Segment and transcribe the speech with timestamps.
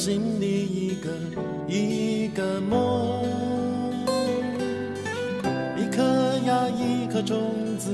[0.00, 1.10] 心里一个
[1.66, 3.24] 一个梦。
[5.76, 6.00] 一颗
[6.46, 7.90] 呀一颗种子，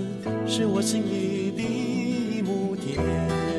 [0.46, 3.53] 是我心里的一亩田。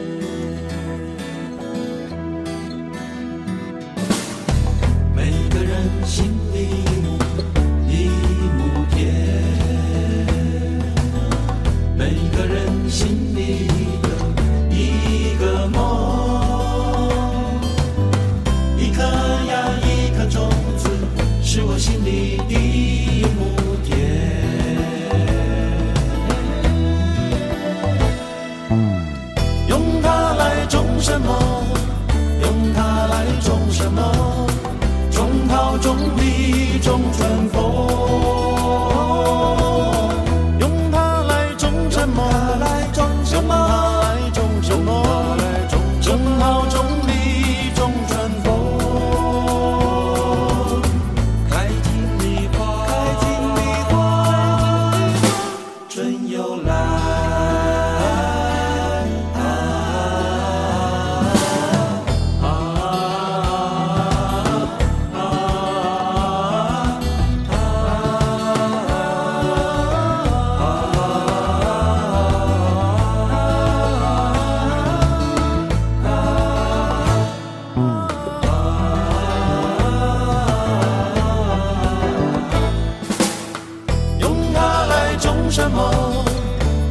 [85.55, 86.25] 什么？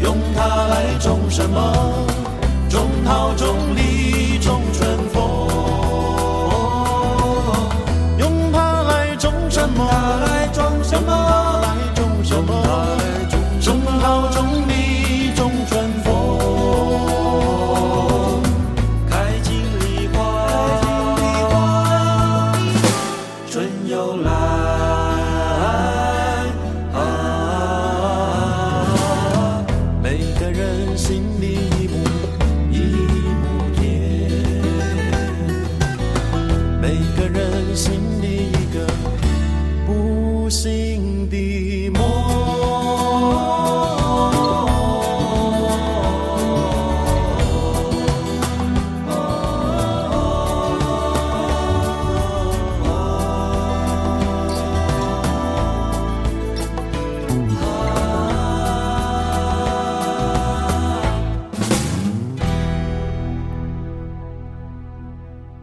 [0.01, 2.07] 用它来种什么？
[2.71, 4.04] 种桃种李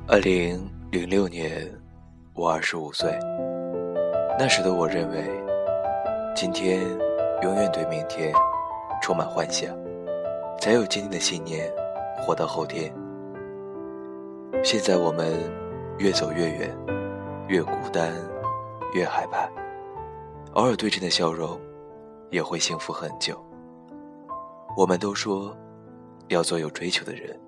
[0.08, 1.72] 二零零六年，
[2.34, 3.18] 我二十五岁。
[4.38, 5.24] 那时的我认为，
[6.36, 6.82] 今天
[7.42, 8.34] 永远对明天
[9.02, 9.74] 充满幻想，
[10.60, 11.72] 才有坚定的信念，
[12.18, 12.94] 活到后天。
[14.64, 15.34] 现在我们
[15.98, 16.78] 越走越远，
[17.48, 18.12] 越孤单，
[18.94, 19.61] 越害怕。
[20.54, 21.58] 偶尔对称的笑容，
[22.30, 23.42] 也会幸福很久。
[24.76, 25.56] 我们都说
[26.28, 27.40] 要做有追求的人，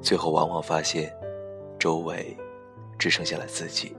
[0.00, 1.12] 最后往往发现。
[1.80, 2.36] 周围
[2.96, 3.96] 只剩下了自己，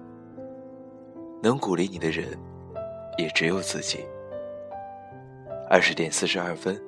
[1.41, 2.25] 能鼓励你的人
[3.17, 4.05] 也只有自己。
[5.69, 6.81] 二十点四十二分，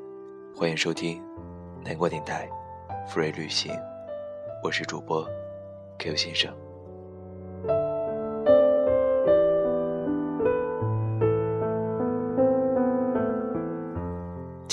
[0.55, 1.21] 欢迎收听
[1.83, 2.49] 南国电台
[3.09, 3.73] 富瑞旅行，
[4.63, 5.29] 我是主播
[5.99, 6.64] Q 先生。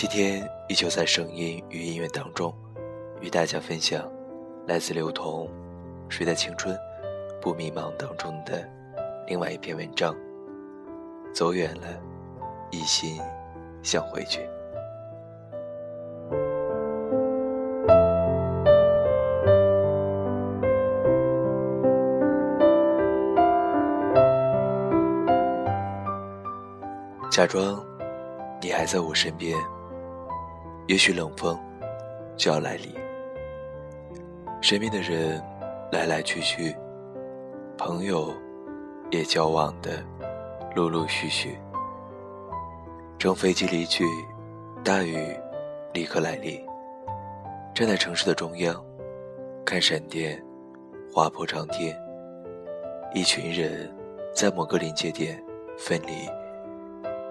[0.02, 2.52] 今天依旧在声音与音乐当中，
[3.20, 4.02] 与大家分享
[4.66, 5.48] 来自刘同。
[6.08, 6.76] 谁的青春
[7.40, 8.68] 不迷茫当中的
[9.28, 10.12] 另外一篇文章，
[11.32, 11.86] 走远了，
[12.72, 13.20] 一心
[13.80, 14.40] 想回去。
[27.30, 27.80] 假装
[28.60, 29.56] 你还在我身边，
[30.86, 31.58] 也许冷风
[32.36, 32.94] 就要来临，
[34.60, 35.42] 身边的人。
[35.92, 36.74] 来来去去，
[37.76, 38.32] 朋友
[39.10, 40.02] 也交往的
[40.74, 41.58] 陆陆续续。
[43.18, 44.06] 乘飞机离去，
[44.82, 45.36] 大雨
[45.92, 46.58] 立刻来临。
[47.74, 48.82] 站在城市的中央，
[49.66, 50.42] 看闪电
[51.12, 51.94] 划破长天。
[53.12, 53.94] 一群人
[54.34, 55.38] 在某个临界点
[55.76, 56.26] 分离，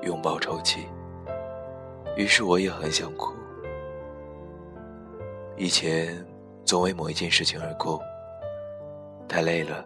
[0.06, 0.86] 拥抱抽泣。
[2.16, 3.34] 于是我也很想哭。
[5.62, 6.18] 以前
[6.66, 8.00] 总为某一件事情而哭。
[9.28, 9.86] 太累了，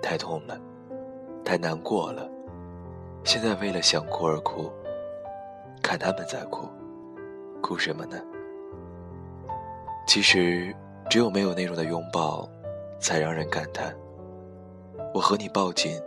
[0.00, 0.58] 太痛了，
[1.44, 2.26] 太难过了。
[3.22, 4.72] 现在为了想哭而哭，
[5.82, 6.66] 看他们在哭，
[7.60, 8.18] 哭什么呢？
[10.06, 10.74] 其实，
[11.10, 12.48] 只有没有内容的拥抱，
[12.98, 13.94] 才让人感叹。
[15.12, 16.00] 我和你抱紧，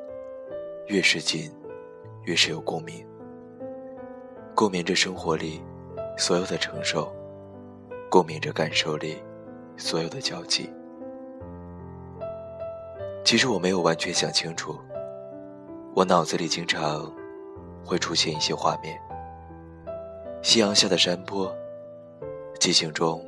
[0.88, 1.56] 越是紧，
[2.24, 3.06] 越是有共鸣。
[4.56, 5.62] 共鸣着生活里
[6.18, 7.14] 所有的承受，
[8.10, 9.22] 共鸣着感受里
[9.78, 10.70] 所有的交集。
[13.24, 14.76] 其实我没有完全想清楚，
[15.96, 17.14] 我脑子里经常
[17.86, 19.00] 会出现一些画面：
[20.42, 21.56] 夕阳下的山坡，
[22.60, 23.24] 寂静中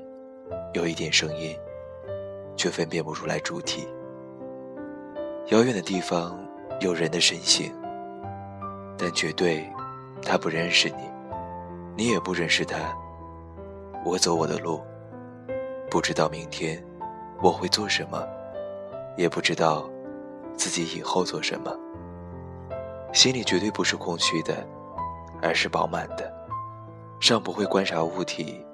[0.73, 1.55] 有一点声音，
[2.55, 3.87] 却分辨不出来主体。
[5.47, 6.39] 遥远的地方
[6.79, 7.71] 有人的身形，
[8.97, 9.69] 但绝对
[10.23, 11.03] 他不认识你。
[11.95, 12.77] 你也不认识他，
[14.03, 14.81] 我走我的路，
[15.89, 16.83] 不知道明天
[17.41, 18.27] 我会做什么，
[19.15, 19.87] 也不知道
[20.55, 21.71] 自己以后做什么。
[23.13, 24.65] 心里绝对不是空虚的，
[25.41, 26.33] 而是饱满的。
[27.19, 28.65] 尚不会观察物体，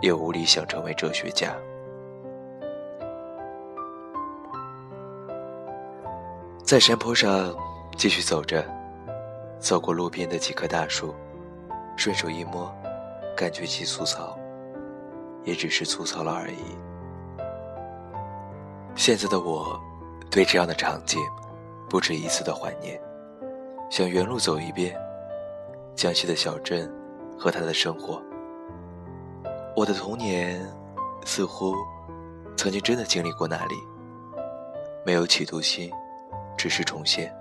[0.00, 1.54] 也无力想成为哲学家。
[6.64, 7.54] 在山坡上
[7.96, 8.64] 继续走着，
[9.60, 11.14] 走过路边的几棵大树。
[11.94, 12.74] 顺手一摸，
[13.36, 14.38] 感觉其粗糙，
[15.44, 16.76] 也只是粗糙了而已。
[18.94, 19.80] 现在的我，
[20.30, 21.18] 对这样的场景，
[21.88, 23.00] 不止一次的怀念，
[23.90, 24.94] 想原路走一遍，
[25.94, 26.92] 江西的小镇
[27.38, 28.22] 和他的生活。
[29.74, 30.60] 我的童年，
[31.24, 31.74] 似乎
[32.56, 33.74] 曾经真的经历过那里。
[35.04, 35.90] 没有企图心，
[36.56, 37.34] 只是重现，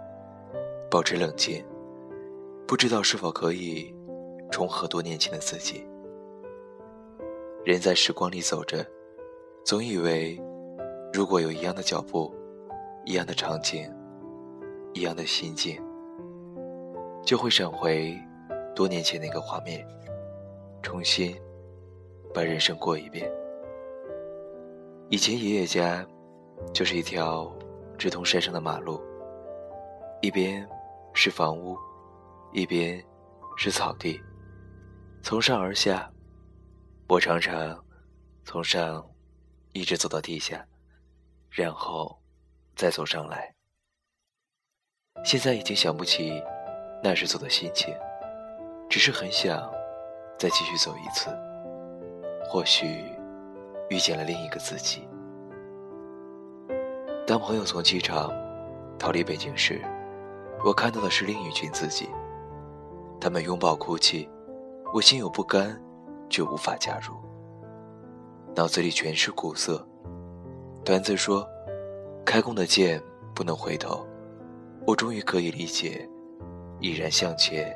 [0.89, 1.63] 保持冷静，
[2.65, 3.93] 不知道是否可以。
[4.51, 5.87] 重合多年前的自己，
[7.63, 8.85] 人在时光里走着，
[9.63, 10.39] 总以为，
[11.13, 12.31] 如果有一样的脚步，
[13.05, 13.89] 一样的场景，
[14.93, 15.81] 一样的心境，
[17.23, 18.13] 就会闪回
[18.75, 19.87] 多年前那个画面，
[20.83, 21.33] 重新
[22.33, 23.31] 把人生过一遍。
[25.09, 26.05] 以前爷爷家
[26.73, 27.51] 就是一条
[27.97, 29.01] 直通山上的马路，
[30.21, 30.67] 一边
[31.13, 31.77] 是房屋，
[32.51, 33.01] 一边
[33.55, 34.19] 是草地。
[35.23, 36.11] 从上而下，
[37.07, 37.85] 我常常
[38.43, 39.07] 从上
[39.71, 40.65] 一直走到地下，
[41.49, 42.19] 然后
[42.75, 43.53] 再走上来。
[45.23, 46.41] 现在已经想不起
[47.03, 47.95] 那时走的心情，
[48.89, 49.71] 只是很想
[50.39, 51.29] 再继续走一次。
[52.49, 53.05] 或许
[53.89, 55.07] 遇见了另一个自己。
[57.27, 58.33] 当朋友从机场
[58.97, 59.79] 逃离北京时，
[60.65, 62.09] 我看到的是另一群自己，
[63.21, 64.27] 他们拥抱哭泣。
[64.93, 65.81] 我心有不甘，
[66.29, 67.15] 却无法加入。
[68.53, 69.85] 脑子里全是苦涩。
[70.83, 71.47] 段子说
[72.25, 73.01] ：“开弓的箭
[73.33, 74.05] 不能回头。”
[74.85, 76.09] 我终于可以理解，
[76.79, 77.73] 毅然向前，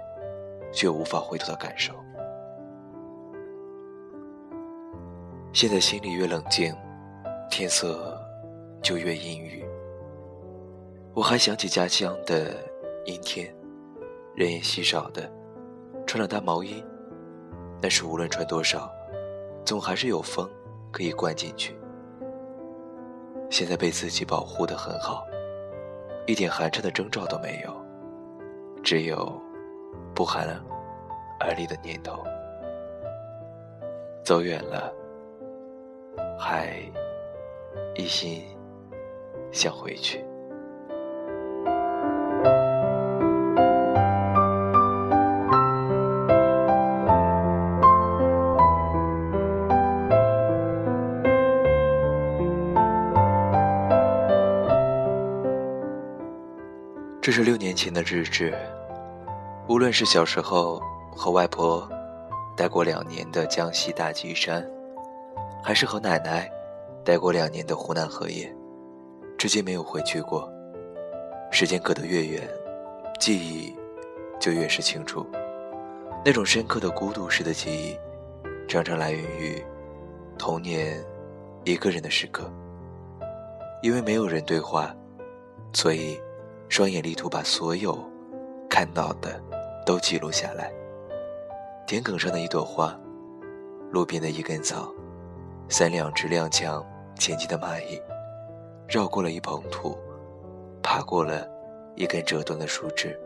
[0.73, 1.93] 却无法回头的感受。
[5.53, 6.75] 现在心里越冷静，
[7.49, 8.19] 天色
[8.81, 9.63] 就越阴郁。
[11.13, 12.57] 我还想起家乡的
[13.05, 13.55] 阴天，
[14.35, 15.31] 人烟稀少的，
[16.05, 16.83] 穿了大毛衣。
[17.81, 18.91] 但是无论穿多少，
[19.63, 20.49] 总还是有风
[20.91, 21.75] 可以灌进去。
[23.49, 25.25] 现在被自己保护得很好，
[26.25, 27.73] 一点寒颤的征兆都没有，
[28.83, 29.31] 只有
[30.13, 30.47] 不寒
[31.39, 32.23] 而栗的念头。
[34.23, 34.91] 走远了，
[36.39, 36.79] 还
[37.93, 38.43] 一心
[39.51, 40.25] 想回去。
[57.35, 58.57] 是六年前的日志，
[59.67, 60.81] 无论是小时候
[61.13, 61.85] 和外婆
[62.55, 64.65] 待过两年的江西大吉山，
[65.61, 66.49] 还是和奶奶
[67.03, 68.49] 待过两年的湖南荷叶，
[69.37, 70.49] 至今没有回去过。
[71.51, 72.41] 时间隔得越远，
[73.19, 73.75] 记忆
[74.39, 75.27] 就越是清楚。
[76.23, 77.97] 那种深刻的孤独式的记忆，
[78.65, 79.61] 常常来源于
[80.37, 81.03] 童年
[81.65, 82.49] 一个人的时刻，
[83.83, 84.95] 因为没有人对话，
[85.73, 86.17] 所以。
[86.69, 87.97] 双眼力图把所有
[88.69, 89.41] 看到的
[89.85, 90.71] 都记录下来。
[91.87, 92.99] 田埂上的一朵花，
[93.91, 94.91] 路边的一根草，
[95.69, 96.83] 三两只踉跄
[97.17, 98.01] 前进的蚂蚁，
[98.87, 99.97] 绕过了一捧土，
[100.81, 101.47] 爬过了
[101.95, 103.17] 一根折断的树枝。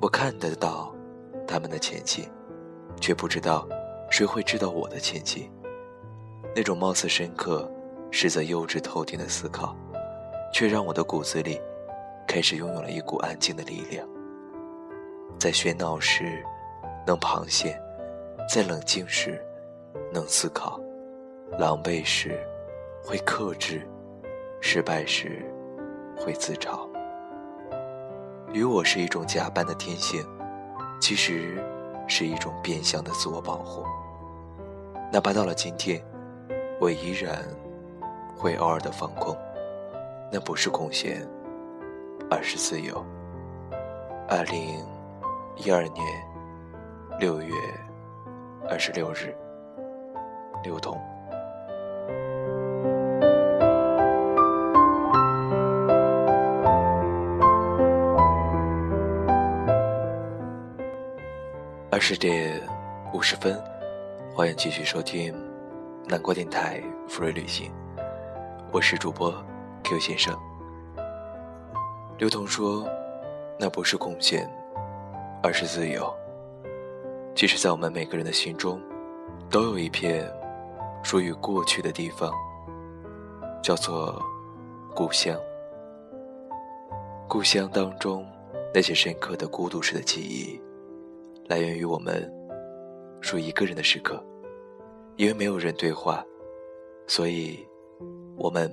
[0.00, 0.94] 我看得到
[1.46, 2.28] 他们的前进，
[3.00, 3.66] 却不知道
[4.10, 5.50] 谁会知道我的前进。
[6.54, 7.70] 那种貌似深刻，
[8.10, 9.76] 实则幼稚透顶的思考，
[10.52, 11.60] 却让我的骨子里。
[12.26, 14.06] 开始拥有了一股安静的力量，
[15.38, 16.44] 在喧闹时
[17.06, 17.80] 能螃蟹，
[18.52, 19.40] 在冷静时
[20.12, 20.80] 能思考，
[21.58, 22.38] 狼狈时
[23.02, 23.86] 会克制，
[24.60, 25.42] 失败时
[26.16, 26.86] 会自嘲。
[28.52, 30.26] 与我是一种假扮的天性，
[31.00, 31.62] 其实
[32.08, 33.84] 是一种变相的自我保护。
[35.12, 36.02] 哪怕到了今天，
[36.80, 37.44] 我依然
[38.36, 39.36] 会偶尔的放空，
[40.32, 41.26] 那不是空闲，
[42.30, 43.04] 而是自由。
[44.28, 44.84] 二零
[45.56, 46.04] 一二年
[47.18, 47.54] 六月
[48.68, 49.34] 二十六日，
[50.64, 51.00] 刘同。
[61.90, 62.60] 二十点
[63.14, 63.58] 五十分，
[64.34, 65.34] 欢迎继续收听
[66.06, 67.72] 南国电台福瑞旅行，
[68.70, 69.32] 我是主播
[69.82, 70.36] Q 先生。
[72.18, 72.86] 刘同说。
[73.58, 74.46] 那不是贡献，
[75.42, 76.14] 而是自由。
[77.34, 78.78] 其实，在我们每个人的心中，
[79.48, 80.30] 都有一片
[81.02, 82.30] 属于过去的地方，
[83.62, 84.22] 叫做
[84.94, 85.34] 故乡。
[87.26, 88.26] 故乡当中
[88.74, 90.60] 那些深刻的孤独式的记忆，
[91.48, 92.30] 来源于我们
[93.22, 94.22] 属于一个人的时刻。
[95.16, 96.22] 因为没有人对话，
[97.06, 97.66] 所以
[98.36, 98.70] 我们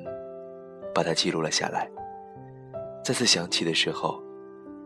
[0.93, 1.89] 把它记录了下来。
[3.03, 4.22] 再次想起的时候。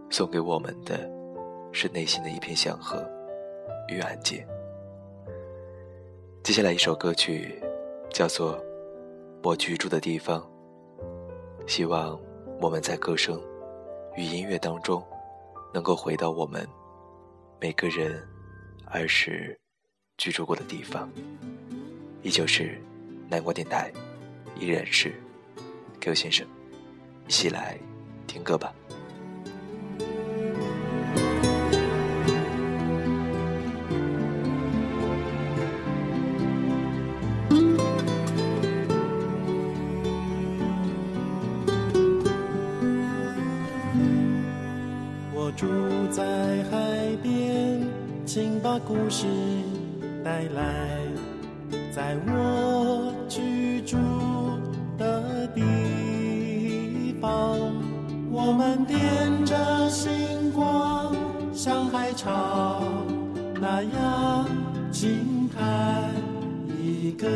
[0.10, 0.98] 送给我们的，
[1.74, 3.06] 是内心的一片祥和
[3.90, 4.42] 与安静。
[6.44, 7.62] 接下来一首歌曲，
[8.10, 8.58] 叫做
[9.44, 10.40] 《我居住的地方》。
[11.70, 12.18] 希望
[12.62, 13.38] 我们在歌声
[14.16, 15.04] 与音乐当中，
[15.74, 16.66] 能够回到我们
[17.60, 18.26] 每个人
[18.86, 19.60] 儿时
[20.18, 21.12] 居住过的地方，
[22.22, 22.82] 依旧是
[23.30, 23.92] 南国电台，
[24.58, 25.14] 依然是
[26.00, 26.48] Q 先生，
[27.28, 27.78] 一起来
[28.44, 28.74] 歌吧。
[45.34, 45.68] 我住
[46.12, 46.24] 在
[46.70, 47.82] 海边
[48.26, 49.26] 请把故事
[50.24, 51.00] 带来
[51.92, 54.37] 在我居住。
[58.48, 58.98] 我们点
[59.46, 61.14] 着星光，
[61.54, 62.82] 像海潮
[63.60, 64.46] 那样
[64.90, 66.14] 静看
[66.82, 67.28] 一个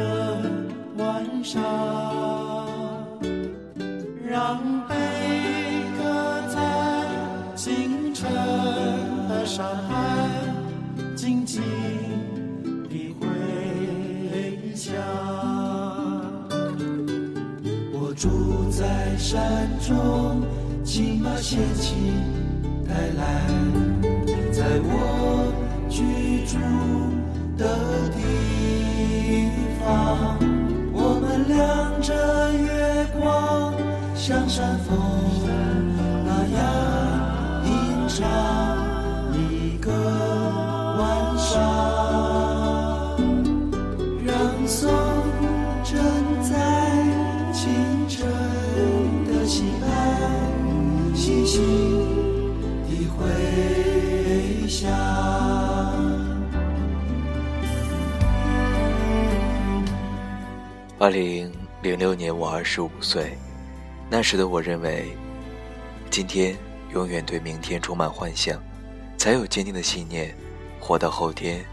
[0.98, 1.62] 晚上，
[4.26, 4.96] 让贝
[5.98, 7.06] 壳在
[7.58, 8.32] 清晨
[9.28, 10.30] 的沙滩。
[11.14, 11.62] 静静
[12.90, 14.96] 的回响。
[17.92, 20.42] 我住在山中，
[20.94, 21.96] 请把仙气
[22.86, 23.48] 带来，
[24.52, 25.54] 在我
[25.90, 26.58] 居住
[27.58, 28.20] 的地
[29.80, 30.38] 方。
[30.92, 32.14] 我们亮着
[32.52, 33.74] 月光，
[34.18, 35.00] 像山峰
[61.02, 63.36] 二零零六年，我二十五岁，
[64.08, 65.18] 那时的我认为，
[66.12, 66.56] 今天
[66.94, 68.62] 永远对明天充满幻想，
[69.18, 70.38] 才有坚定的信念。
[70.80, 71.66] 活到后天，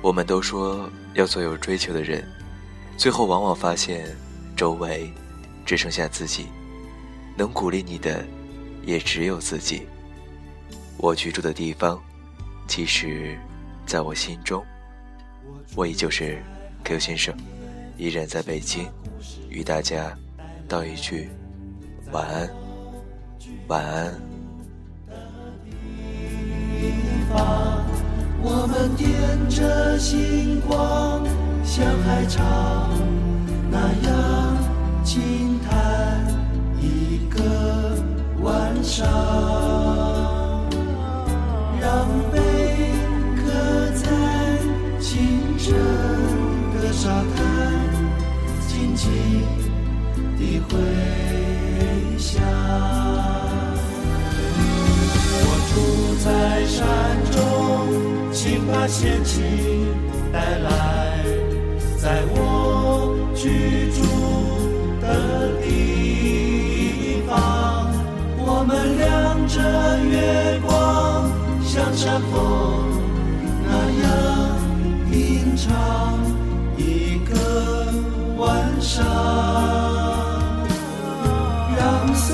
[0.00, 2.24] 我们都说要做有追求的人，
[2.96, 4.06] 最后往往发现
[4.54, 5.12] 周围
[5.66, 6.46] 只剩下自己，
[7.36, 8.24] 能鼓励你的
[8.84, 9.84] 也只有自己。
[10.96, 12.00] 我居住的地方，
[12.68, 13.36] 其实
[13.84, 14.64] 在我心中，
[15.74, 16.40] 我依旧是
[16.84, 17.36] Q 先生，
[17.96, 18.88] 依然在北京，
[19.48, 20.16] 与大家
[20.68, 21.28] 道一句
[22.12, 22.50] 晚安，
[23.68, 24.14] 晚安。
[28.46, 29.08] 我们点
[29.48, 31.24] 着星光，
[31.64, 32.42] 像海潮
[33.70, 34.58] 那样
[35.02, 36.26] 轻叹
[36.80, 37.96] 一个
[38.42, 39.06] 晚上，
[41.80, 42.92] 让贝
[43.36, 43.42] 壳
[43.94, 44.04] 在
[45.00, 45.74] 清晨
[46.80, 47.43] 的沙滩
[50.38, 50.72] 的回
[52.18, 52.42] 响。
[55.40, 55.72] 我住
[56.24, 56.26] 在
[56.66, 56.82] 山
[57.32, 57.38] 中，
[58.32, 59.42] 请把仙气
[60.32, 60.68] 带来，
[61.98, 63.98] 在我居住
[65.00, 65.06] 的
[65.62, 67.32] 地方。
[68.36, 69.02] 我们亮
[69.48, 69.54] 着
[70.04, 71.30] 月光，
[71.62, 72.32] 像山风
[73.66, 73.70] 那
[74.02, 74.06] 样
[75.10, 75.12] 吟
[75.56, 75.72] 唱。
[81.76, 82.28] 让颂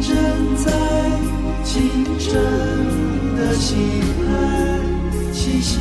[0.00, 0.14] 正
[0.56, 0.70] 在
[1.64, 1.74] 清
[2.18, 2.30] 晨
[3.36, 4.30] 的心海，
[5.32, 5.76] 细细